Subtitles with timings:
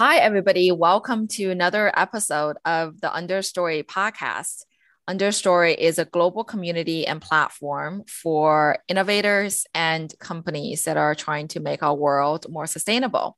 [0.00, 0.72] Hi, everybody.
[0.72, 4.64] Welcome to another episode of the Understory podcast.
[5.06, 11.60] Understory is a global community and platform for innovators and companies that are trying to
[11.60, 13.36] make our world more sustainable.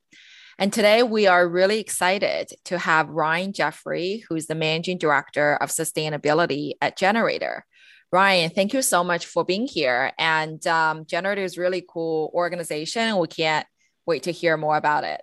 [0.57, 5.67] And today we are really excited to have Ryan Jeffery, who's the managing director of
[5.67, 7.63] sustainability at gener8tor.
[8.09, 10.13] Ryan, thank you so much for being here.
[10.17, 13.17] And um, gener8tor is really cool organization.
[13.17, 13.67] We can't
[14.05, 15.21] wait to hear more about it.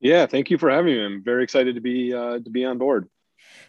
[0.00, 1.04] Yeah, thank you for having me.
[1.04, 3.08] I'm very excited to be uh, to be on board.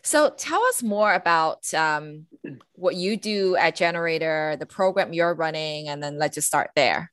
[0.02, 2.26] So tell us more about um,
[2.74, 7.12] what you do at gener8tor, the program you're running, and then let's just start there.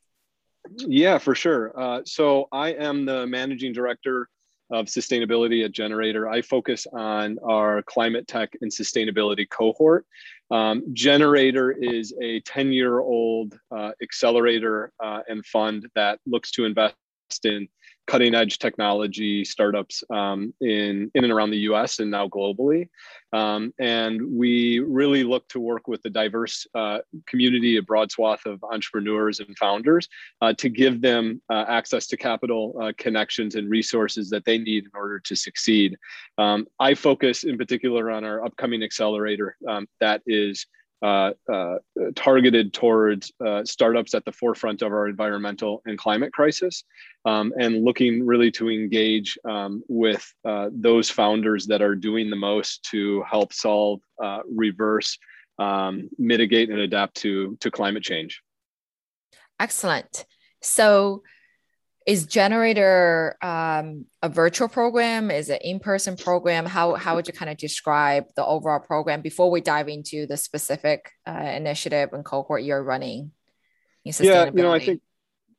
[0.77, 1.79] Yeah, for sure.
[1.79, 4.29] Uh, so I am the managing director
[4.71, 6.31] of sustainability at gener8tor.
[6.31, 10.07] I focus on our climate tech and sustainability cohort.
[10.51, 16.65] Um, gener8tor is a 10 year old uh, accelerator uh, and fund that looks to
[16.65, 16.95] invest
[17.45, 17.69] in
[18.09, 22.01] cutting edge technology startups um, in in and around the U.S.
[22.01, 22.89] and now globally.
[23.35, 28.47] Um, and we really look to work with a diverse uh, community, a broad swath
[28.47, 30.09] of entrepreneurs and founders,
[30.41, 34.85] uh, to give them uh, access to capital uh, connections and resources that they need
[34.85, 35.95] in order to succeed.
[36.39, 40.67] Um, I focus in particular on our upcoming accelerator um, that is
[41.03, 41.77] uh, uh,
[42.17, 46.85] targeted towards uh, startups at the forefront of our environmental and climate crisis,
[47.25, 52.37] um, and looking really to engage um, with uh, those founders that are doing the
[52.37, 55.19] most to help solve, uh, reverse,
[55.59, 58.43] um, mitigate, and adapt to to climate change.
[59.61, 60.25] Excellent.
[60.63, 61.23] So
[62.09, 65.31] is gener8tor um, a virtual program?
[65.31, 66.65] Is it in-person program?
[66.65, 70.39] How, how would you kind of describe the overall program before we dive into the
[70.39, 73.33] specific uh, initiative and cohort you're running
[74.21, 75.03] yeah you know i think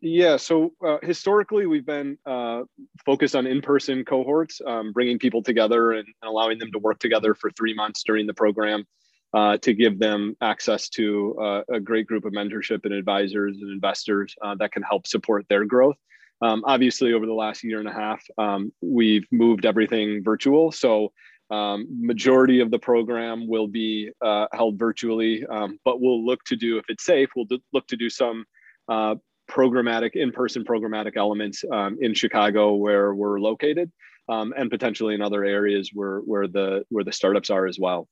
[0.02, 2.62] yeah so uh, historically we've been uh,
[3.06, 7.36] focused on in-person cohorts um, bringing people together and, and, allowing them to work together
[7.36, 8.86] for three months during the program
[9.34, 13.70] uh, to give them access to uh, a great group of mentorship and advisors and
[13.72, 15.98] investors uh, that can help support their growth
[16.42, 20.72] um, obviously, over the last year and a half, um, we've moved everything virtual.
[20.72, 21.12] So
[21.50, 26.56] um, majority of the program will be uh, held virtually, um, but we'll look to
[26.56, 28.46] do, if it's safe, we'll do, look to do some
[28.88, 29.16] uh,
[29.50, 33.92] programmatic, in-person programmatic elements um, in Chicago where we're located,
[34.30, 38.08] um, and potentially in other areas where where the where the startups are as well.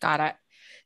[0.00, 0.34] Got it.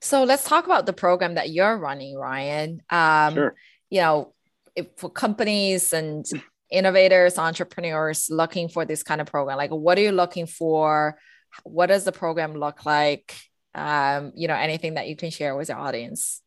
[0.01, 2.81] So let's talk about the program that you're running, Ryan.
[2.91, 3.55] sure.
[3.91, 4.35] You know,
[4.75, 6.25] if for companies and
[6.71, 9.57] innovators, entrepreneurs looking for this kind of program?
[9.57, 11.19] Like, what are you looking for?
[11.65, 13.37] What does the program look like?
[13.75, 16.43] Um, you know, anything that you can share with your audience?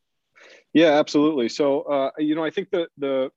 [0.73, 1.49] Yeah, absolutely.
[1.49, 3.29] So, uh, you know, I think the the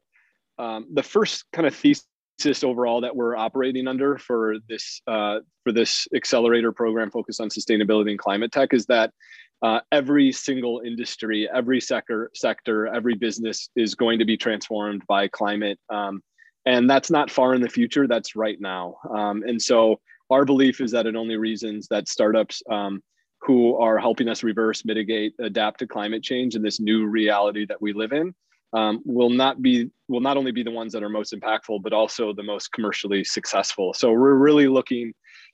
[0.58, 5.72] um, the first kind of thesis overall that we're operating under for this uh, for
[5.72, 9.12] this accelerator program focused on sustainability and climate tech is that
[9.62, 15.28] uh, every single industry, every sector, sector, every business is going to be transformed by
[15.28, 16.22] climate um,
[16.66, 18.96] and that's not far in the future that's right now.
[19.08, 20.00] Um, and so
[20.30, 23.02] our belief is that it only reasons that startups um,
[23.40, 27.80] who are helping us reverse mitigate adapt to climate change and this new reality that
[27.80, 28.34] we live in
[28.72, 31.92] um, will not be will not only be the ones that are most impactful but
[31.92, 33.94] also the most commercially successful.
[33.94, 35.12] So we're really looking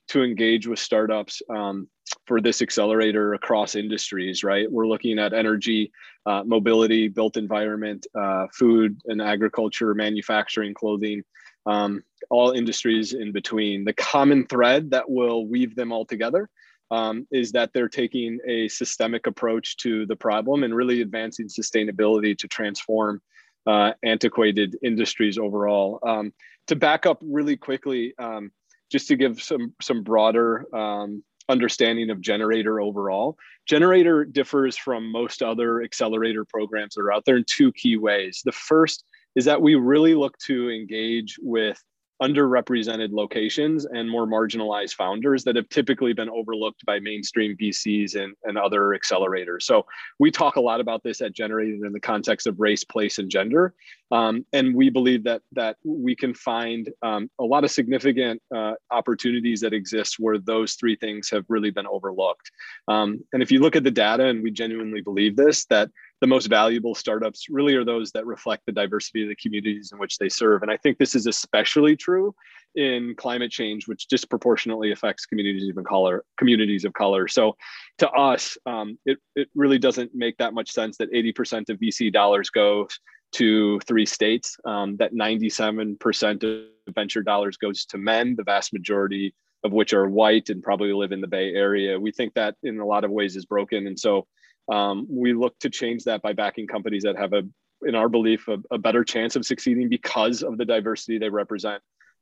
[0.09, 1.87] to engage with startups um,
[2.27, 4.71] for this accelerator across industries, right?
[4.71, 5.91] We're looking at energy,
[6.25, 11.23] uh, mobility, built environment, uh, food and agriculture, manufacturing, clothing,
[11.65, 13.85] um, all industries in between.
[13.85, 16.49] The common thread that will weave them all together
[16.91, 22.37] um, is that they're taking a systemic approach to the problem and really advancing sustainability
[22.37, 23.21] to transform
[23.65, 25.99] uh, antiquated industries overall.
[26.03, 26.33] Um,
[26.67, 28.51] to back up really quickly, um,
[28.93, 33.35] just to give some some broader um, understanding of gener8tor overall.
[33.69, 38.41] gener8tor differs from most other accelerator programs that are out there in two key ways.
[38.45, 39.03] The first
[39.35, 41.81] is that we really look to engage with
[42.23, 48.33] underrepresented locations and more marginalized founders that have typically been overlooked by mainstream VCs and,
[48.45, 49.63] and other accelerators.
[49.63, 49.85] So
[50.19, 53.29] we talk a lot about this at gener8tor in the context of race, place, and
[53.29, 53.73] gender.
[54.11, 58.73] Um, and we believe that that we can find um, a lot of significant uh,
[58.91, 62.51] opportunities that exist where those three things have really been overlooked.
[62.87, 65.89] Um, and if you look at the data, and we genuinely believe this, that
[66.23, 69.99] the most valuable startups really are those that reflect the diversity of the communities in
[69.99, 70.61] which they serve.
[70.61, 72.33] And I think this is especially true
[72.75, 76.23] in climate change, which disproportionately affects communities of color.
[76.37, 77.27] Communities of color.
[77.27, 77.57] So,
[77.97, 82.09] to us, um, it it really doesn't make that much sense that 80% of VC
[82.09, 82.87] dollars go
[83.33, 84.55] to three states.
[84.63, 86.43] Um, that 97%
[86.87, 89.35] of venture dollars goes to men, the vast majority
[89.65, 91.99] of which are white and probably live in the Bay Area.
[91.99, 93.87] We think that in a lot of ways is broken.
[93.87, 94.25] And so
[94.71, 97.43] um, we look to change that by backing companies that have a,
[97.85, 101.81] in our belief, a, a better chance of succeeding because of the diversity they represent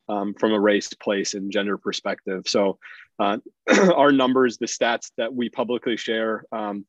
[0.09, 2.47] um, from a race, place, and gender perspective.
[2.47, 2.79] So
[3.19, 3.37] uh,
[3.95, 6.85] our numbers, the stats that we publicly share, um,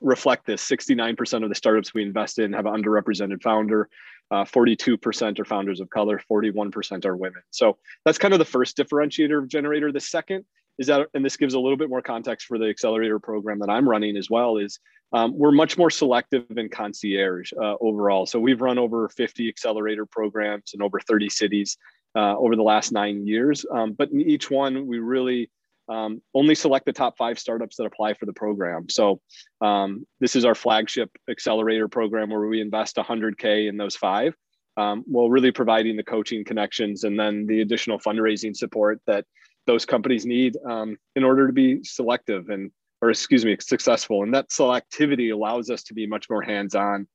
[0.00, 0.68] reflect this.
[0.68, 3.88] 69% of the startups we invest in have an underrepresented founder.
[4.30, 6.20] Uh, 42% are founders of color.
[6.30, 7.42] 41% are women.
[7.50, 9.92] So that's kind of the first differentiator gener8tor.
[9.92, 10.44] The second
[10.78, 13.70] is that and this gives a little bit more context for the accelerator program that
[13.70, 14.78] i'm running as well is
[15.14, 20.06] um, we're much more selective and concierge uh, overall so we've run over 50 accelerator
[20.06, 21.76] programs in over 30 cities
[22.16, 25.50] uh, over the last nine years um, but in each one we really
[25.88, 28.88] um, only select the top five startups that apply for the program.
[28.88, 29.20] So
[29.60, 34.34] um, this is our flagship accelerator program where we invest 100K in those five,
[34.76, 39.26] um, while really providing the coaching connections and then the additional fundraising support that
[39.66, 42.70] those companies need um, in order to be selective and,
[43.00, 44.22] or excuse me, successful.
[44.22, 47.06] And that selectivity allows us to be much more hands-on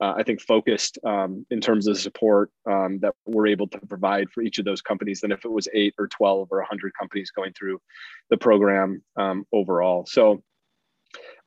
[0.00, 3.78] uh, I think, focused um, in terms of the support um, that we're able to
[3.86, 6.92] provide for each of those companies than if it was eight or 12 or 100
[6.98, 7.80] companies going through
[8.28, 10.04] the program um, overall.
[10.06, 10.42] So,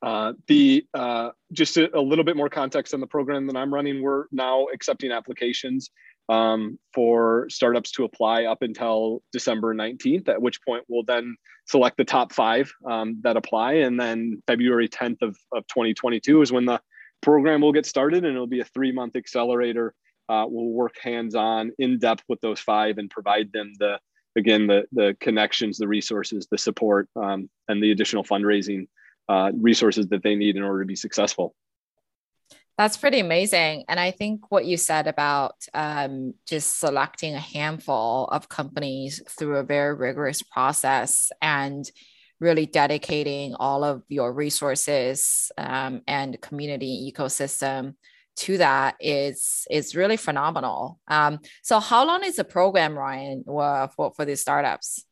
[0.02, 3.72] uh, the uh, just a, a, little bit more context on the program that I'm
[3.72, 4.02] running.
[4.02, 5.90] We're now accepting applications
[6.30, 11.34] um, for startups to apply up until December 19th, at which point we'll then
[11.66, 13.74] select the top five um, that apply.
[13.74, 16.80] And then February 10th of, of 2022 is when the
[17.20, 19.92] program will get started and it'll be a three month accelerator.
[20.28, 23.98] Uh, we'll work hands on in depth with those five and provide them the,
[24.36, 28.86] again, the, the connections, the resources, the support, um, and the additional fundraising
[29.28, 31.56] uh, resources that they need in order to be successful.
[32.80, 33.84] That's pretty amazing.
[33.90, 39.58] And I think what you said about um, just selecting a handful of companies through
[39.58, 41.84] a very rigorous process and
[42.40, 47.96] really dedicating all of your resources um, and community ecosystem
[48.36, 51.00] to that is is really phenomenal.
[51.06, 55.04] Um, so, how long is the program, Ryan, for for these startups?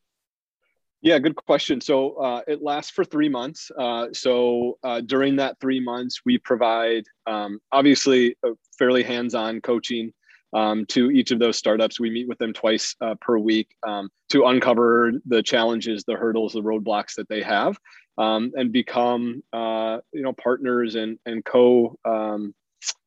[1.01, 1.81] Yeah, good question.
[1.81, 3.71] So uh, it lasts for three months.
[3.79, 8.37] Uh, so uh, during that three months, we provide um, obviously
[8.77, 10.13] fairly hands-on coaching
[10.55, 12.01] um, to each of those startups.
[12.01, 16.55] We meet with them twice uh, per week um, to uncover the challenges, the hurdles,
[16.55, 17.79] the roadblocks that they have,
[18.17, 22.55] um, and become uh, you know partners and and co um,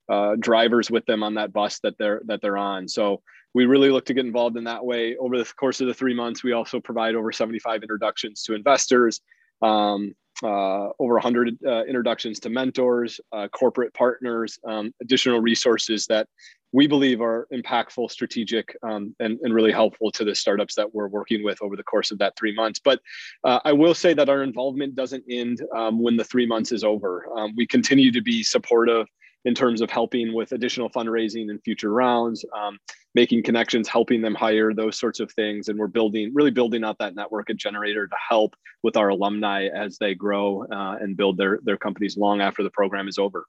[0.09, 2.87] uh, drivers with them on that bus that they're that they're on.
[2.87, 3.21] So
[3.53, 5.15] we really look to get involved in that way.
[5.17, 9.21] Over the course of the three months, we also provide over 75 introductions to investors.
[9.61, 16.27] Um, uh, over 100 uh, introductions to mentors, uh, corporate partners, um, additional resources that
[16.71, 21.09] we believe are impactful, strategic, um, and, and really helpful to the startups that we're
[21.09, 22.79] working with over the course of that three months.
[22.83, 23.01] But
[23.43, 26.83] uh, I will say that our involvement doesn't end um, when the three months is
[26.83, 27.27] over.
[27.35, 29.07] Um, we continue to be supportive
[29.45, 32.77] in terms of helping with additional fundraising and future rounds, um,
[33.15, 35.67] making connections, helping them hire, those sorts of things.
[35.67, 39.67] And we're building, really building out that network at gener8tor to help with our alumni
[39.67, 43.45] as they grow uh, and build their, their companies long after the program is over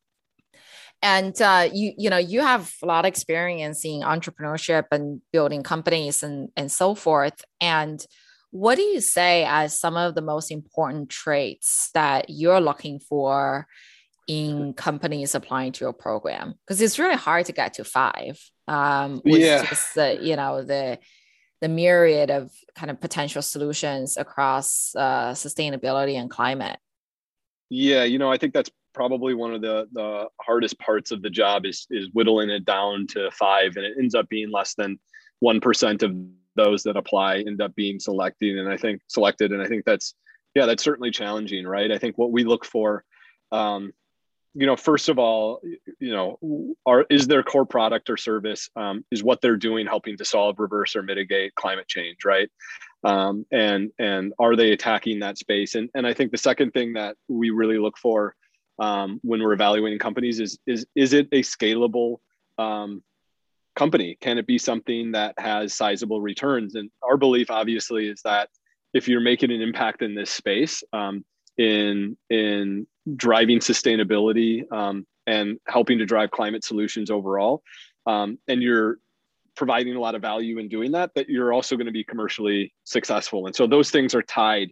[1.03, 5.63] and uh, you you know you have a lot of experience in entrepreneurship and building
[5.63, 8.07] companies and and so forth and
[8.51, 13.67] what do you say as some of the most important traits that you're looking for
[14.29, 18.39] in companies applying to your program because it's really hard to get to five
[18.69, 19.65] um, with yeah.
[19.65, 20.99] just the you know the
[21.61, 26.79] the myriad of kind of potential solutions across uh, sustainability and climate
[27.69, 31.31] yeah you know i think that's probably one of the the hardest parts of the
[31.31, 34.99] job is is whittling it down to five and it ends up being less than
[35.43, 36.15] 1% of
[36.55, 40.15] those that apply end up being selected and i think selected and i think that's
[40.55, 43.05] yeah that's certainly challenging right i think what we look for
[43.53, 43.93] um,
[44.55, 45.61] you know first of all
[45.99, 50.17] you know are is their core product or service um, is what they're doing helping
[50.17, 52.51] to solve reverse or mitigate climate change right
[53.05, 56.93] um, and and are they attacking that space and and i think the second thing
[56.93, 58.35] that we really look for
[58.79, 62.19] um, when we're evaluating companies is is is it a scalable
[62.59, 63.03] um,
[63.75, 64.17] company?
[64.21, 66.75] Can it be something that has sizable returns?
[66.75, 68.49] And our belief, obviously, is that
[68.93, 71.25] if you're making an impact in this space, um,
[71.59, 77.63] in in driving sustainability um, and helping to drive climate solutions overall,
[78.07, 78.99] um, and you're
[79.55, 82.73] providing a lot of value in doing that, that you're also going to be commercially
[82.85, 83.47] successful.
[83.47, 84.71] And so those things are tied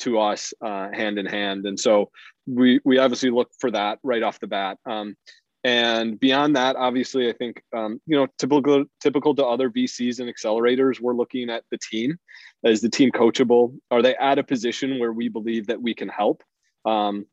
[0.00, 1.66] to us uh, hand in hand.
[1.66, 2.10] And so
[2.46, 4.78] we we obviously look for that right off the bat.
[4.86, 5.16] Um,
[5.64, 10.32] and beyond that, obviously, I think um, you know typical typical to other VCs and
[10.32, 12.18] accelerators, we're looking at the team.
[12.62, 13.78] Is the team coachable?
[13.90, 16.42] Are they at a position where we believe that we can help?
[16.84, 17.26] Um,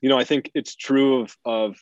[0.00, 1.76] you know, I think it's true of of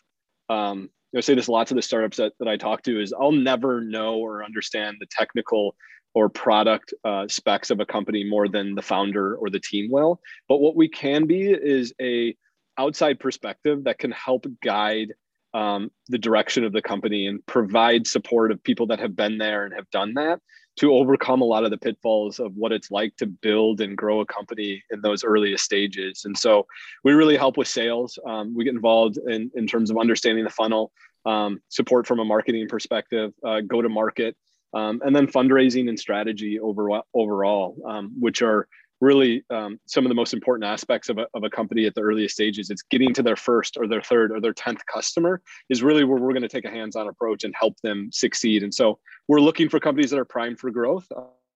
[0.49, 3.33] um, I say this lots of the startups that, that I talk to is I'll
[3.33, 5.77] never know or understand the technical
[6.15, 10.21] or product uh, specs of a company more than the founder or the team will.
[10.49, 12.35] But what we can be is a
[12.79, 15.13] outside perspective that can help guide
[15.57, 19.65] um, the direction of the company and provide support of people that have been there
[19.65, 20.39] and have done that
[20.77, 24.21] to overcome a lot of the pitfalls of what it's like to build and grow
[24.21, 26.27] a company in those earliest stages.
[26.27, 26.67] And so
[27.05, 28.19] we really help with sales.
[28.27, 30.93] Um, we get involved in, in terms of understanding the funnel,
[31.25, 34.37] um, support from a marketing perspective, uh, go to market,
[34.75, 38.69] um, and then fundraising and strategy over, overall, um, which are
[39.01, 42.01] really um, some of the most important aspects of a, of a company at the
[42.01, 42.71] earliest stages.
[42.71, 46.19] It's getting to their first or their third or their 10th customer is really where
[46.19, 48.63] we're going to take a hands-on approach and help them succeed.
[48.63, 48.99] And so
[49.29, 51.07] we're looking for companies that are primed for growth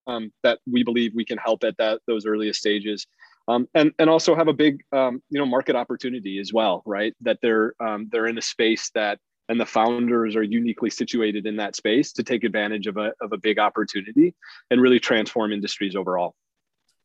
[0.06, 3.06] um, that we believe we can help at that those earliest stages.
[3.49, 7.14] Um, and and also have a big um, you know market opportunity as well, right?
[7.23, 9.18] That they're um, they're in a space that
[9.49, 13.32] and the founders are uniquely situated in that space to take advantage of a, of
[13.32, 14.32] a big opportunity
[14.70, 16.37] and really transform industries overall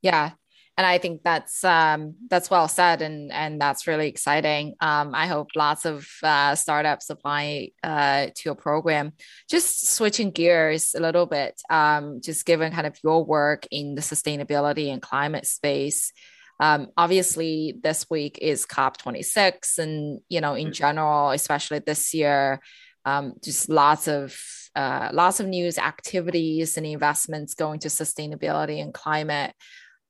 [0.05, 0.31] yeah.
[0.77, 4.75] And i think that's um, that's well said and and that's really exciting.
[4.81, 9.13] Um, i hope lots of uh, startups apply uh, to your program.
[9.49, 14.01] Just switching gears a little bit um, just given kind of your work in the
[14.01, 16.11] sustainability and climate space
[16.59, 20.73] um, obviously this week is cop26 and you know in mm.
[20.73, 22.61] general especially this year
[23.05, 24.37] um, just lots of
[24.75, 29.53] uh, lots of news activities and investments going to sustainability and climate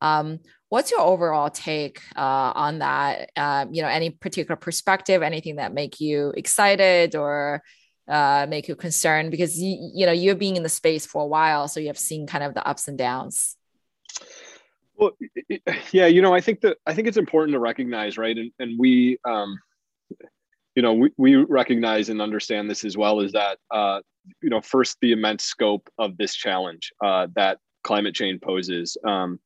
[0.01, 5.57] um, what's your overall take uh, on that um, you know any particular perspective anything
[5.57, 7.61] that make you excited or
[8.07, 11.27] uh, make you concerned because you, you know you're being in the space for a
[11.27, 13.55] while so you have seen kind of the ups and downs
[14.97, 15.11] well,
[15.91, 18.37] yeah, you know, I think that I think it's important to recognize, right?
[18.37, 19.59] And and we, um,
[20.75, 23.19] you know, we, we recognize and understand this as well.
[23.19, 24.01] Is that uh,
[24.41, 29.39] you know, first the immense scope of this challenge uh, that climate change poses, um,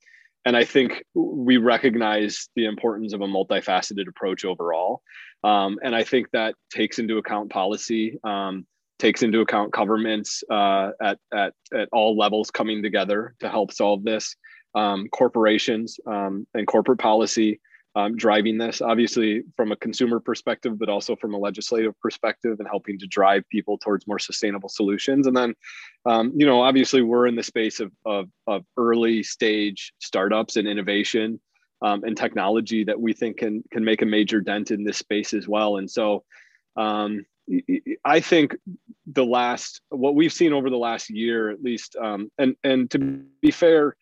[0.50, 5.04] and I think we recognize the importance of a multifaceted approach overall.
[5.44, 8.18] Um, and I think that takes into account policy.
[8.24, 8.66] Um,
[8.98, 14.04] takes into account governments uh, at, at, at all levels coming together to help solve
[14.04, 14.36] this
[14.74, 17.62] um, corporations um, and corporate policy
[18.00, 22.68] um, driving this, obviously from a consumer perspective, but also from a legislative perspective and
[22.68, 25.28] helping to drive people towards more sustainable solutions.
[25.28, 25.52] And then,
[26.06, 30.68] um, you know, obviously we're in the space of, of, of early stage startups and
[30.68, 31.40] innovation
[31.82, 35.34] um, and technology that we think can, can make a major dent in this space
[35.34, 35.78] as well.
[35.78, 36.24] And so
[36.78, 37.26] um,
[38.06, 38.56] I think
[39.08, 43.00] the last, what we've seen over the last year, at least, um, and, and to
[43.42, 43.96] be fair,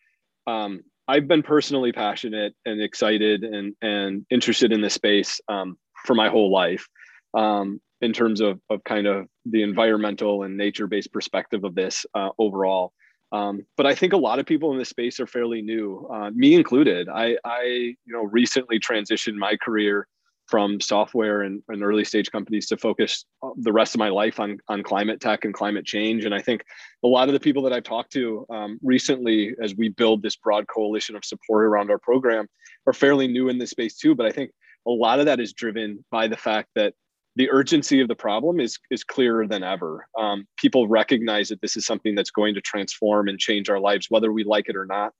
[0.46, 6.14] um, I've been personally passionate and excited and and interested in this space um, for
[6.14, 6.86] my whole life.
[7.34, 12.06] Um, in terms of of kind of the environmental and nature based perspective of this
[12.14, 12.92] uh, overall.
[13.32, 16.30] Um, but I think a lot of people in this space are fairly new, uh,
[16.30, 17.08] me included.
[17.10, 20.08] I, I, you know, recently transitioned my career
[20.48, 23.26] from software and, and, early stage companies to focus
[23.58, 26.24] the rest of my life on, on climate tech and climate change.
[26.24, 26.64] And I think
[27.04, 30.36] a lot of the people that I've talked to um, recently, as we build this
[30.36, 32.46] broad coalition of support around our program,
[32.86, 34.14] are fairly new in this space too.
[34.14, 34.50] But I think
[34.86, 36.94] a lot of that is driven by the fact that
[37.36, 40.06] the urgency of the problem is is clearer than ever.
[40.18, 44.06] Um, people recognize that this is something that's going to transform and change our lives,
[44.08, 45.12] whether we like it or not.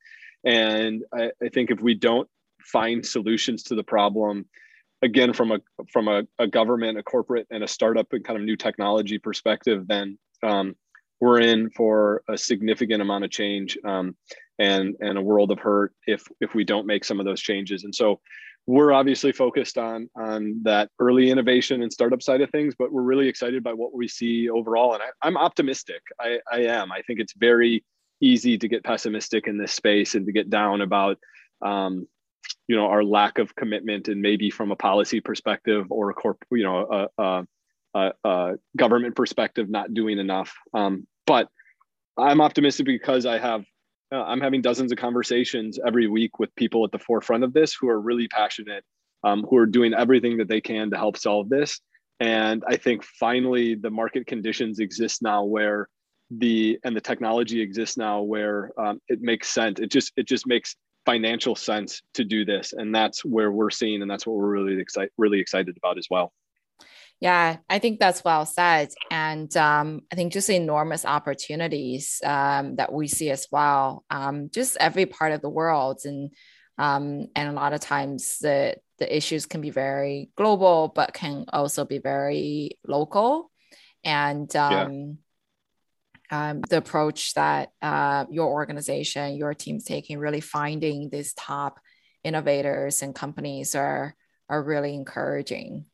[0.44, 2.28] And I, I think if we don't
[2.64, 4.46] find solutions to the problem
[5.02, 5.58] again from a
[5.92, 9.86] from a, a, government a corporate and a startup and kind of new technology perspective
[9.86, 10.74] then um,
[11.20, 14.16] we're in for a significant amount of change um,
[14.58, 17.84] and and a world of hurt if if we don't make some of those changes.
[17.84, 18.20] And so
[18.66, 23.02] we're obviously focused on on that early innovation and startup side of things but we're
[23.02, 24.94] really excited by what we see overall.
[24.94, 26.02] And I, am optimistic.
[26.20, 26.92] I, I am.
[26.92, 27.84] I think it's very
[28.20, 31.18] easy to get pessimistic in this space and to get down about
[31.62, 32.06] um,
[32.66, 36.42] you know our lack of commitment and maybe from a policy perspective or a corp
[36.50, 37.46] you know a, a,
[37.94, 40.54] a, a government perspective not doing enough.
[40.74, 41.48] Um, but
[42.16, 43.64] i'm optimistic because i have
[44.12, 47.74] uh, i'm having dozens of conversations every week with people at the forefront of this
[47.74, 48.84] who are really passionate
[49.24, 51.80] um, who are doing everything that they can to help solve this.
[52.20, 55.88] And i think finally the market conditions exist now where
[56.30, 59.80] the and the technology exists now where um, it makes sense.
[59.80, 60.76] It just it just makes
[61.06, 64.80] financial sense to do this and that's where we're seeing and that's what we're really
[64.80, 66.32] excited really excited about as well
[67.20, 68.90] Yeah, I think that's well said.
[69.10, 74.76] And um, I think just enormous opportunities um, that we see as well, um, just
[74.78, 76.00] every part of the world.
[76.04, 76.30] And
[76.78, 81.46] um, and a lot of times the, the issues can be very global, but can
[81.52, 83.50] also be very local.
[84.04, 84.88] And yeah.
[86.30, 91.80] Um, the approach that uh, your organization, your team's taking, really finding these top
[92.24, 94.14] innovators and companies are
[94.50, 95.86] are really encouraging.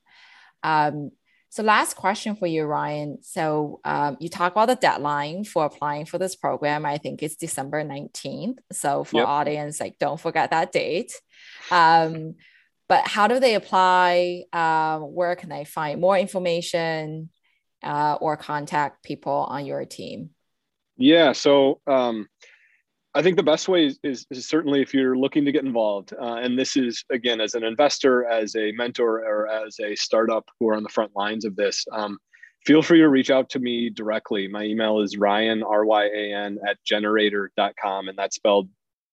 [0.62, 1.10] Um,
[1.50, 3.18] so last question for you, Ryan.
[3.22, 6.84] So um, you talk about the deadline for applying for this program.
[6.84, 8.58] I think it's December 19th.
[8.72, 9.28] So for yep.
[9.28, 11.12] audience, like don't forget that date.
[11.70, 12.34] Um,
[12.88, 14.44] but how do they apply?
[14.52, 17.30] Um, where can they find more information
[17.84, 20.30] uh, or contact people on your team?
[20.96, 21.32] Yeah.
[21.32, 22.28] So um,
[23.14, 26.12] I think the best way is, is, is, certainly if you're looking to get involved,
[26.12, 30.48] uh, and this is again as an investor, as a mentor, or as a startup
[30.58, 31.84] who are on the front lines of this.
[31.92, 32.18] Um,
[32.66, 34.48] feel free to reach out to me directly.
[34.48, 38.68] My email is ryan r y a n at gener8tor.com, and that's spelled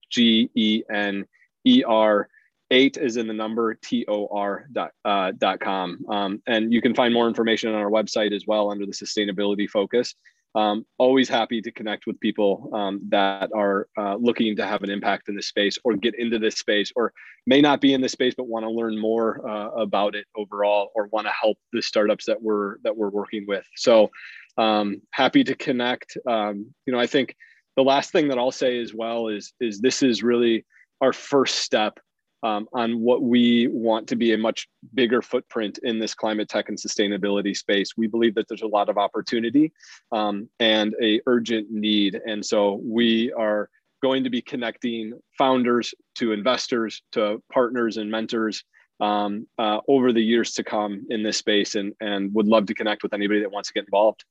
[0.10, 1.26] G E N
[1.66, 2.28] E R.
[2.72, 6.00] Eight is in the number T O R dot, uh, dot com.
[6.10, 9.70] Um, and you can find more information on our website as well under the sustainability
[9.70, 10.16] focus.
[10.56, 14.90] Um, always happy to connect with people um, that are uh, looking to have an
[14.90, 17.14] impact in this space or get into this space or
[17.48, 20.92] may not be in this space but want to learn more uh, about it overall
[20.94, 23.66] or want to help the startups that we're that we're working with.
[23.76, 24.12] So
[24.58, 26.18] um, happy to connect.
[26.28, 27.36] Um, you know i think
[27.78, 30.66] the last thing that i'll say as well is is this is really
[31.00, 32.00] our first step
[32.44, 36.70] um, on what we want to be a much bigger footprint in this climate tech
[36.70, 37.92] and sustainability space.
[37.98, 39.72] We believe that there's a lot of opportunity
[40.12, 43.70] um, and a urgent need, and so we are
[44.02, 48.64] going to be connecting founders to investors to partners and mentors
[49.00, 52.74] um, uh, over the years to come in this space, and and would love to
[52.74, 54.24] connect with anybody that wants to get involved.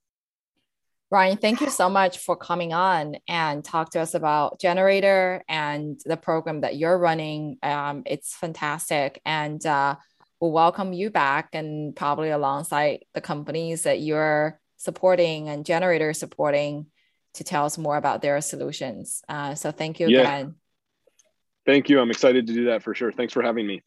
[1.11, 6.00] Ryan, thank you so much for coming on and talk to us about gener8tor and
[6.05, 7.59] the program that you're running.
[7.64, 9.20] Um, it's fantastic.
[9.27, 9.96] And uh,
[10.40, 16.87] we'll welcome you back and probably alongside the companies that you're supporting and gener8tor supporting
[17.35, 19.23] to tell us more about their solutions.
[19.29, 20.20] Uh, so thank you yeah.
[20.20, 20.55] again.
[21.66, 22.01] Thank you.
[22.01, 23.11] I'm excited to do that for sure.
[23.11, 23.83] Thanks for having me.